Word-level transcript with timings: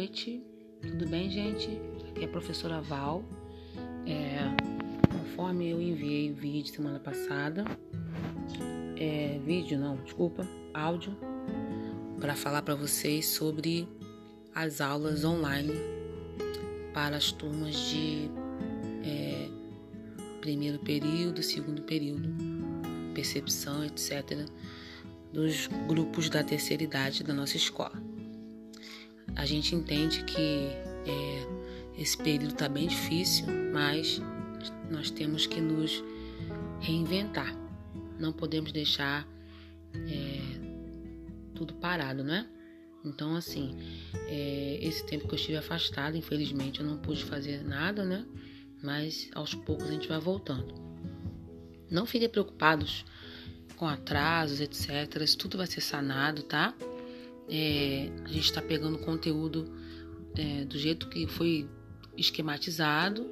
noite, 0.00 0.42
tudo 0.80 1.06
bem, 1.06 1.28
gente? 1.28 1.78
Aqui 2.08 2.22
é 2.22 2.24
a 2.24 2.28
professora 2.28 2.80
Val. 2.80 3.22
É, 4.06 4.38
conforme 5.12 5.68
eu 5.68 5.78
enviei 5.78 6.32
vídeo 6.32 6.74
semana 6.74 6.98
passada, 6.98 7.66
é, 8.96 9.38
vídeo 9.44 9.78
não, 9.78 9.96
desculpa, 9.96 10.48
áudio, 10.72 11.14
para 12.18 12.34
falar 12.34 12.62
para 12.62 12.74
vocês 12.74 13.26
sobre 13.26 13.86
as 14.54 14.80
aulas 14.80 15.22
online 15.22 15.74
para 16.94 17.18
as 17.18 17.30
turmas 17.30 17.76
de 17.90 18.30
é, 19.04 19.50
primeiro 20.40 20.78
período, 20.78 21.42
segundo 21.42 21.82
período, 21.82 22.26
percepção, 23.12 23.84
etc., 23.84 24.48
dos 25.30 25.66
grupos 25.86 26.30
da 26.30 26.42
terceira 26.42 26.82
idade 26.82 27.22
da 27.22 27.34
nossa 27.34 27.58
escola. 27.58 28.09
A 29.36 29.44
gente 29.46 29.74
entende 29.74 30.24
que 30.24 30.68
é, 31.06 31.46
esse 31.98 32.16
período 32.16 32.52
está 32.52 32.68
bem 32.68 32.88
difícil, 32.88 33.46
mas 33.72 34.20
nós 34.90 35.10
temos 35.10 35.46
que 35.46 35.60
nos 35.60 36.02
reinventar. 36.80 37.54
Não 38.18 38.32
podemos 38.32 38.72
deixar 38.72 39.26
é, 39.94 40.40
tudo 41.54 41.74
parado, 41.74 42.22
né? 42.22 42.46
Então, 43.04 43.34
assim, 43.34 43.76
é, 44.28 44.78
esse 44.82 45.04
tempo 45.06 45.26
que 45.26 45.34
eu 45.34 45.38
estive 45.38 45.56
afastado, 45.56 46.16
infelizmente, 46.16 46.80
eu 46.80 46.86
não 46.86 46.98
pude 46.98 47.24
fazer 47.24 47.64
nada, 47.64 48.04
né? 48.04 48.26
Mas 48.82 49.30
aos 49.34 49.54
poucos 49.54 49.88
a 49.88 49.92
gente 49.92 50.08
vai 50.08 50.20
voltando. 50.20 50.74
Não 51.90 52.06
fiquem 52.06 52.28
preocupados 52.28 53.04
com 53.76 53.86
atrasos, 53.86 54.60
etc. 54.60 55.22
Isso 55.22 55.38
tudo 55.38 55.56
vai 55.56 55.66
ser 55.66 55.80
sanado, 55.80 56.42
tá? 56.42 56.74
É, 57.50 58.08
a 58.24 58.28
gente 58.28 58.44
está 58.44 58.62
pegando 58.62 58.96
conteúdo 58.98 59.68
é, 60.36 60.64
do 60.64 60.78
jeito 60.78 61.08
que 61.08 61.26
foi 61.26 61.68
esquematizado 62.16 63.26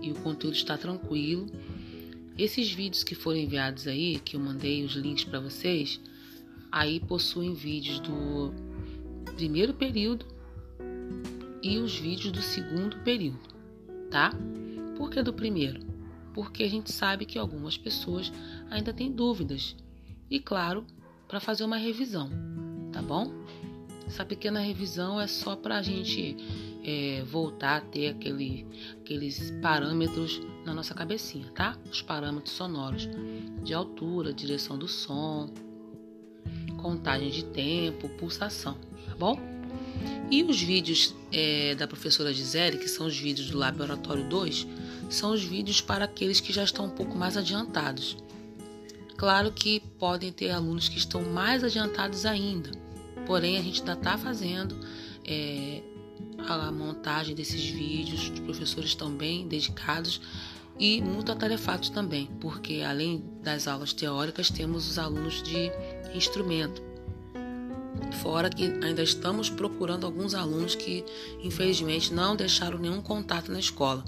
e 0.00 0.12
o 0.12 0.14
conteúdo 0.14 0.54
está 0.54 0.78
tranquilo. 0.78 1.50
Esses 2.38 2.72
vídeos 2.72 3.02
que 3.02 3.14
foram 3.14 3.38
enviados 3.38 3.86
aí, 3.86 4.20
que 4.20 4.36
eu 4.36 4.40
mandei 4.40 4.84
os 4.84 4.92
links 4.92 5.24
para 5.24 5.40
vocês, 5.40 6.00
aí 6.70 7.00
possuem 7.00 7.52
vídeos 7.52 8.00
do 8.00 8.52
primeiro 9.36 9.74
período 9.74 10.26
e 11.62 11.78
os 11.78 11.96
vídeos 11.96 12.30
do 12.30 12.42
segundo 12.42 12.96
período, 12.98 13.40
tá? 14.10 14.32
Por 14.96 15.10
que 15.10 15.22
do 15.22 15.32
primeiro? 15.32 15.80
Porque 16.32 16.62
a 16.62 16.68
gente 16.68 16.92
sabe 16.92 17.24
que 17.24 17.38
algumas 17.38 17.76
pessoas 17.76 18.32
ainda 18.70 18.92
têm 18.92 19.10
dúvidas 19.10 19.76
e, 20.30 20.38
claro, 20.38 20.84
para 21.26 21.40
fazer 21.40 21.64
uma 21.64 21.76
revisão, 21.76 22.30
tá 22.92 23.00
bom? 23.00 23.43
Essa 24.06 24.24
pequena 24.24 24.60
revisão 24.60 25.20
é 25.20 25.26
só 25.26 25.56
para 25.56 25.78
a 25.78 25.82
gente 25.82 26.36
é, 26.84 27.22
voltar 27.24 27.76
a 27.76 27.80
ter 27.80 28.08
aquele, 28.08 28.66
aqueles 29.00 29.50
parâmetros 29.62 30.40
na 30.64 30.74
nossa 30.74 30.94
cabecinha, 30.94 31.50
tá? 31.54 31.76
Os 31.90 32.02
parâmetros 32.02 32.54
sonoros 32.54 33.08
de 33.62 33.72
altura, 33.72 34.32
direção 34.32 34.78
do 34.78 34.86
som, 34.86 35.50
contagem 36.76 37.30
de 37.30 37.44
tempo, 37.46 38.08
pulsação, 38.10 38.76
tá 39.08 39.16
bom? 39.16 39.40
E 40.30 40.42
os 40.42 40.60
vídeos 40.60 41.14
é, 41.32 41.74
da 41.74 41.86
professora 41.86 42.32
Gisele, 42.32 42.78
que 42.78 42.88
são 42.88 43.06
os 43.06 43.16
vídeos 43.16 43.50
do 43.50 43.58
Laboratório 43.58 44.28
2, 44.28 44.66
são 45.08 45.32
os 45.32 45.42
vídeos 45.42 45.80
para 45.80 46.04
aqueles 46.04 46.40
que 46.40 46.52
já 46.52 46.64
estão 46.64 46.86
um 46.86 46.90
pouco 46.90 47.16
mais 47.16 47.36
adiantados. 47.36 48.16
Claro 49.16 49.52
que 49.52 49.80
podem 49.98 50.32
ter 50.32 50.50
alunos 50.50 50.88
que 50.88 50.98
estão 50.98 51.22
mais 51.22 51.62
adiantados 51.62 52.26
ainda, 52.26 52.70
Porém, 53.26 53.58
a 53.58 53.62
gente 53.62 53.80
ainda 53.80 53.94
está 53.94 54.18
fazendo 54.18 54.76
é, 55.24 55.82
a 56.38 56.70
montagem 56.70 57.34
desses 57.34 57.64
vídeos, 57.64 58.28
os 58.30 58.40
professores 58.40 58.96
bem 59.16 59.48
dedicados 59.48 60.20
e 60.78 61.00
muito 61.00 61.30
atarefados 61.30 61.88
também, 61.88 62.28
porque 62.40 62.82
além 62.86 63.24
das 63.42 63.68
aulas 63.68 63.92
teóricas, 63.92 64.50
temos 64.50 64.88
os 64.88 64.98
alunos 64.98 65.42
de 65.42 65.70
instrumento. 66.14 66.82
Fora 68.22 68.50
que 68.50 68.64
ainda 68.64 69.02
estamos 69.02 69.48
procurando 69.48 70.04
alguns 70.04 70.34
alunos 70.34 70.74
que, 70.74 71.04
infelizmente, 71.42 72.12
não 72.12 72.36
deixaram 72.36 72.78
nenhum 72.78 73.00
contato 73.00 73.50
na 73.50 73.58
escola. 73.58 74.04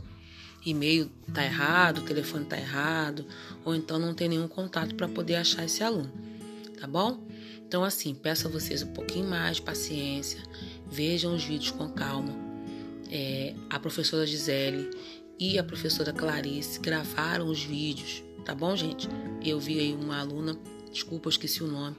E-mail 0.64 1.10
está 1.28 1.44
errado, 1.44 2.02
telefone 2.02 2.44
está 2.44 2.58
errado, 2.58 3.24
ou 3.64 3.74
então 3.74 3.98
não 3.98 4.12
tem 4.12 4.28
nenhum 4.28 4.48
contato 4.48 4.94
para 4.96 5.08
poder 5.08 5.36
achar 5.36 5.64
esse 5.64 5.82
aluno. 5.84 6.10
Tá 6.80 6.86
bom? 6.86 7.24
Então, 7.66 7.82
assim, 7.82 8.14
peço 8.14 8.46
a 8.46 8.50
vocês 8.50 8.82
um 8.82 8.92
pouquinho 8.92 9.26
mais 9.26 9.56
de 9.56 9.62
paciência, 9.62 10.40
vejam 10.88 11.34
os 11.34 11.44
vídeos 11.44 11.72
com 11.72 11.88
calma. 11.88 12.32
É, 13.10 13.54
a 13.70 13.78
professora 13.78 14.26
Gisele 14.26 14.90
e 15.38 15.58
a 15.58 15.64
professora 15.64 16.12
Clarice 16.12 16.80
gravaram 16.80 17.48
os 17.48 17.62
vídeos, 17.62 18.22
tá 18.44 18.54
bom, 18.54 18.74
gente? 18.74 19.08
Eu 19.44 19.60
vi 19.60 19.78
aí 19.78 19.94
uma 19.94 20.18
aluna, 20.18 20.58
desculpa, 20.92 21.28
eu 21.28 21.30
esqueci 21.30 21.62
o 21.62 21.66
nome, 21.66 21.96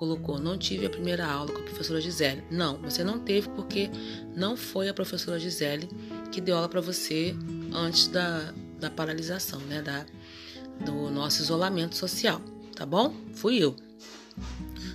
colocou: 0.00 0.38
Não 0.38 0.56
tive 0.56 0.86
a 0.86 0.90
primeira 0.90 1.26
aula 1.26 1.52
com 1.52 1.60
a 1.60 1.64
professora 1.64 2.00
Gisele. 2.00 2.42
Não, 2.50 2.78
você 2.78 3.04
não 3.04 3.18
teve 3.18 3.50
porque 3.50 3.90
não 4.34 4.56
foi 4.56 4.88
a 4.88 4.94
professora 4.94 5.38
Gisele 5.38 5.88
que 6.32 6.40
deu 6.40 6.56
aula 6.56 6.68
para 6.68 6.80
você 6.80 7.36
antes 7.72 8.08
da, 8.08 8.54
da 8.78 8.90
paralisação, 8.90 9.60
né? 9.60 9.82
Da, 9.82 10.06
do 10.84 11.10
nosso 11.10 11.42
isolamento 11.42 11.94
social, 11.94 12.40
tá 12.74 12.86
bom? 12.86 13.14
Fui 13.34 13.58
eu. 13.58 13.76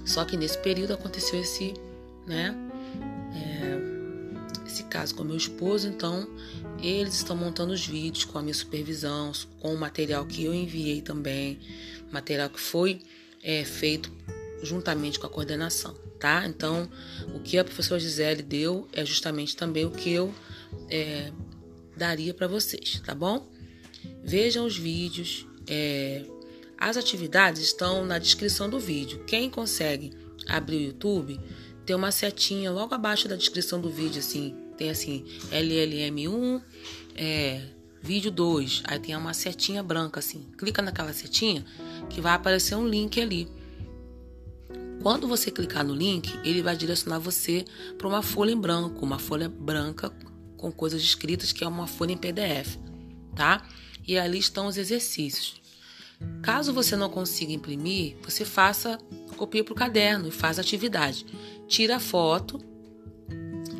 Só 0.05 0.23
que 0.23 0.37
nesse 0.37 0.57
período 0.59 0.93
aconteceu 0.93 1.41
esse, 1.41 1.73
né, 2.27 2.55
é, 3.33 4.67
esse 4.67 4.83
caso 4.83 5.15
com 5.15 5.23
meu 5.23 5.35
esposo, 5.35 5.87
então 5.87 6.27
eles 6.81 7.15
estão 7.15 7.35
montando 7.35 7.73
os 7.73 7.85
vídeos 7.85 8.25
com 8.25 8.37
a 8.37 8.41
minha 8.41 8.53
supervisão, 8.53 9.31
com 9.59 9.73
o 9.73 9.77
material 9.77 10.25
que 10.25 10.43
eu 10.43 10.53
enviei 10.53 11.01
também, 11.01 11.59
material 12.11 12.49
que 12.49 12.59
foi 12.59 13.01
é, 13.43 13.63
feito 13.63 14.11
juntamente 14.61 15.19
com 15.19 15.27
a 15.27 15.29
coordenação, 15.29 15.95
tá? 16.19 16.45
Então, 16.45 16.89
o 17.33 17.39
que 17.39 17.57
a 17.57 17.63
professora 17.63 17.99
Gisele 17.99 18.41
deu 18.41 18.87
é 18.93 19.05
justamente 19.05 19.55
também 19.55 19.85
o 19.85 19.91
que 19.91 20.11
eu 20.11 20.33
é, 20.89 21.31
daria 21.95 22.33
para 22.33 22.47
vocês, 22.47 23.01
tá 23.05 23.15
bom? 23.15 23.47
Vejam 24.23 24.65
os 24.65 24.77
vídeos, 24.77 25.47
é, 25.67 26.25
as 26.85 26.97
atividades 26.97 27.63
estão 27.63 28.05
na 28.05 28.19
descrição 28.19 28.69
do 28.69 28.79
vídeo. 28.79 29.23
Quem 29.25 29.49
consegue 29.49 30.13
abrir 30.47 30.77
o 30.77 30.81
YouTube, 30.81 31.39
tem 31.83 31.95
uma 31.95 32.11
setinha 32.11 32.71
logo 32.71 32.93
abaixo 32.93 33.27
da 33.27 33.35
descrição 33.35 33.81
do 33.81 33.89
vídeo, 33.89 34.19
assim, 34.19 34.55
tem 34.77 34.91
assim, 34.91 35.25
LLM1, 35.49 36.61
é, 37.15 37.69
vídeo 38.03 38.29
2, 38.29 38.83
aí 38.85 38.99
tem 38.99 39.15
uma 39.15 39.33
setinha 39.33 39.81
branca 39.81 40.19
assim. 40.19 40.45
Clica 40.59 40.79
naquela 40.83 41.11
setinha 41.11 41.65
que 42.07 42.21
vai 42.21 42.33
aparecer 42.33 42.75
um 42.75 42.87
link 42.87 43.19
ali. 43.19 43.47
Quando 45.01 45.27
você 45.27 45.49
clicar 45.49 45.83
no 45.83 45.95
link, 45.95 46.31
ele 46.47 46.61
vai 46.61 46.77
direcionar 46.77 47.17
você 47.17 47.65
para 47.97 48.07
uma 48.07 48.21
folha 48.21 48.51
em 48.51 48.59
branco, 48.59 49.03
uma 49.03 49.17
folha 49.17 49.49
branca 49.49 50.11
com 50.55 50.71
coisas 50.71 51.01
escritas 51.01 51.51
que 51.51 51.63
é 51.63 51.67
uma 51.67 51.87
folha 51.87 52.11
em 52.11 52.17
PDF, 52.17 52.77
tá? 53.35 53.67
E 54.07 54.19
ali 54.19 54.37
estão 54.37 54.67
os 54.67 54.77
exercícios. 54.77 55.64
Caso 56.41 56.73
você 56.73 56.95
não 56.95 57.09
consiga 57.09 57.51
imprimir, 57.51 58.15
você 58.23 58.45
faça, 58.45 58.97
copia 59.35 59.63
para 59.63 59.73
o 59.73 59.75
caderno 59.75 60.27
e 60.27 60.31
faz 60.31 60.57
a 60.57 60.61
atividade. 60.61 61.25
Tira 61.67 61.97
a 61.97 61.99
foto 61.99 62.59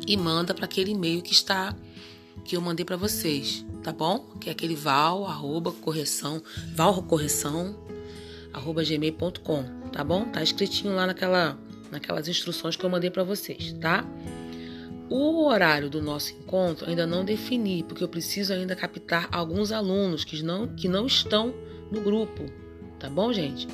e 0.06 0.16
manda 0.16 0.54
para 0.54 0.64
aquele 0.64 0.92
e-mail 0.92 1.22
que 1.22 1.32
está 1.32 1.74
que 2.44 2.56
eu 2.56 2.60
mandei 2.60 2.84
para 2.84 2.96
vocês, 2.96 3.64
tá 3.82 3.92
bom? 3.92 4.20
Que 4.40 4.48
é 4.48 4.52
aquele 4.52 4.76
val 4.76 5.26
arroba 5.26 5.72
correção 5.72 6.42
arroba 8.52 8.84
gmail.com, 8.84 9.90
tá 9.92 10.04
bom? 10.04 10.24
Tá 10.26 10.42
escritinho 10.42 10.94
lá 10.94 11.06
naquela 11.06 11.58
naquelas 11.90 12.28
instruções 12.28 12.76
que 12.76 12.84
eu 12.84 12.90
mandei 12.90 13.10
para 13.10 13.22
vocês, 13.22 13.72
tá? 13.80 14.04
O 15.08 15.46
horário 15.46 15.88
do 15.88 16.02
nosso 16.02 16.32
encontro 16.32 16.88
ainda 16.88 17.06
não 17.06 17.24
defini, 17.24 17.84
porque 17.84 18.02
eu 18.02 18.08
preciso 18.08 18.52
ainda 18.52 18.74
captar 18.74 19.28
alguns 19.30 19.70
alunos 19.70 20.24
que 20.24 20.42
não, 20.42 20.66
que 20.74 20.88
não 20.88 21.06
estão 21.06 21.54
no 21.90 22.00
grupo, 22.00 22.44
tá 22.98 23.08
bom, 23.08 23.32
gente? 23.32 23.66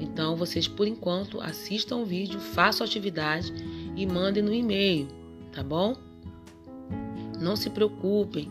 Então 0.00 0.36
vocês, 0.36 0.68
por 0.68 0.86
enquanto, 0.86 1.40
assistam 1.40 1.96
o 1.96 2.04
vídeo, 2.04 2.38
façam 2.38 2.84
a 2.84 2.88
atividade 2.88 3.52
e 3.96 4.06
mandem 4.06 4.42
no 4.42 4.52
e-mail, 4.52 5.08
tá 5.52 5.62
bom? 5.62 5.96
Não 7.40 7.56
se 7.56 7.70
preocupem 7.70 8.50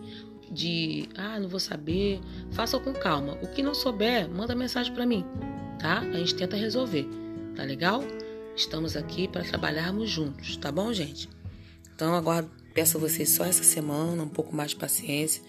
de, 0.51 1.09
ah, 1.15 1.39
não 1.39 1.49
vou 1.49 1.59
saber. 1.59 2.19
Façam 2.51 2.79
com 2.79 2.93
calma. 2.93 3.37
O 3.41 3.47
que 3.47 3.61
não 3.61 3.73
souber, 3.73 4.29
manda 4.29 4.55
mensagem 4.55 4.93
para 4.93 5.05
mim, 5.05 5.25
tá? 5.79 5.99
A 5.99 6.17
gente 6.17 6.35
tenta 6.35 6.55
resolver, 6.55 7.07
tá 7.55 7.63
legal? 7.63 8.03
Estamos 8.55 8.95
aqui 8.95 9.27
para 9.27 9.43
trabalharmos 9.43 10.09
juntos, 10.09 10.55
tá 10.57 10.71
bom, 10.71 10.93
gente? 10.93 11.29
Então 11.93 12.13
agora 12.13 12.49
peço 12.73 12.97
a 12.97 12.99
vocês 12.99 13.29
só 13.29 13.45
essa 13.45 13.63
semana 13.63 14.23
um 14.23 14.29
pouco 14.29 14.55
mais 14.55 14.71
de 14.71 14.77
paciência 14.77 15.43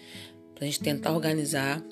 para 0.54 0.64
a 0.64 0.66
gente 0.66 0.80
tentar 0.80 1.12
organizar 1.12 1.82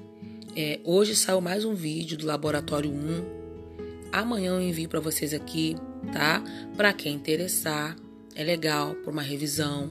é, 0.56 0.78
hoje 0.84 1.16
saiu 1.16 1.40
mais 1.40 1.64
um 1.64 1.74
vídeo 1.74 2.16
do 2.16 2.26
Laboratório 2.26 2.90
1. 2.90 4.10
Amanhã 4.12 4.52
eu 4.52 4.60
envio 4.60 4.88
para 4.88 5.00
vocês 5.00 5.34
aqui, 5.34 5.76
tá? 6.12 6.42
Para 6.76 6.92
quem 6.92 7.14
interessar, 7.14 7.96
é 8.34 8.44
legal 8.44 8.94
por 8.96 9.12
uma 9.12 9.22
revisão. 9.22 9.90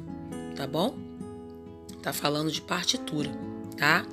tá 0.56 0.66
bom? 0.66 0.98
Tá 2.02 2.14
falando 2.14 2.52
de 2.52 2.62
partitura, 2.62 3.32
tá? 3.78 4.06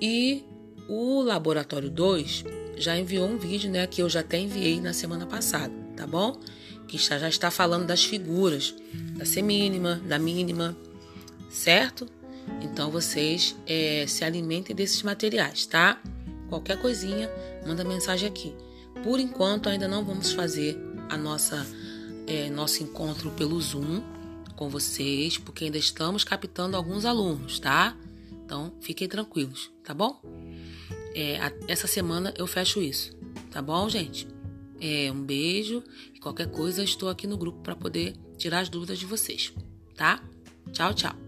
E 0.00 0.44
o 0.88 1.20
laboratório 1.20 1.90
2 1.90 2.44
já 2.76 2.96
enviou 2.96 3.28
um 3.28 3.36
vídeo, 3.36 3.70
né, 3.70 3.86
que 3.86 4.00
eu 4.00 4.08
já 4.08 4.20
até 4.20 4.38
enviei 4.38 4.80
na 4.80 4.92
semana 4.92 5.26
passada, 5.26 5.72
tá 5.96 6.06
bom? 6.06 6.40
Que 6.86 6.96
já 6.96 7.28
está 7.28 7.50
falando 7.50 7.86
das 7.86 8.04
figuras, 8.04 8.74
da 9.16 9.26
semínima, 9.26 9.96
da 10.06 10.18
mínima, 10.18 10.76
certo? 11.50 12.06
Então 12.62 12.90
vocês 12.90 13.56
é, 13.66 14.06
se 14.06 14.24
alimentem 14.24 14.74
desses 14.74 15.02
materiais, 15.02 15.66
tá? 15.66 16.00
Qualquer 16.48 16.80
coisinha, 16.80 17.30
manda 17.66 17.84
mensagem 17.84 18.28
aqui. 18.28 18.54
Por 19.02 19.20
enquanto 19.20 19.68
ainda 19.68 19.86
não 19.86 20.04
vamos 20.04 20.32
fazer 20.32 20.78
a 21.08 21.16
nossa 21.16 21.66
é, 22.26 22.50
nosso 22.50 22.82
encontro 22.82 23.30
pelo 23.30 23.60
Zoom 23.60 24.02
com 24.54 24.68
vocês, 24.68 25.38
porque 25.38 25.64
ainda 25.64 25.78
estamos 25.78 26.24
captando 26.24 26.76
alguns 26.76 27.04
alunos, 27.04 27.58
tá? 27.58 27.96
Então 28.44 28.72
fiquem 28.80 29.08
tranquilos, 29.08 29.70
tá 29.84 29.94
bom? 29.94 30.20
É, 31.14 31.40
a, 31.40 31.52
essa 31.66 31.86
semana 31.86 32.34
eu 32.36 32.46
fecho 32.46 32.82
isso, 32.82 33.16
tá 33.50 33.62
bom, 33.62 33.88
gente? 33.88 34.28
É, 34.80 35.10
um 35.10 35.24
beijo 35.24 35.82
e 36.14 36.20
qualquer 36.20 36.50
coisa 36.50 36.84
estou 36.84 37.08
aqui 37.08 37.26
no 37.26 37.36
grupo 37.36 37.60
para 37.60 37.74
poder 37.74 38.14
tirar 38.36 38.60
as 38.60 38.68
dúvidas 38.68 38.98
de 38.98 39.06
vocês, 39.06 39.52
tá? 39.96 40.22
Tchau, 40.72 40.92
tchau. 40.92 41.27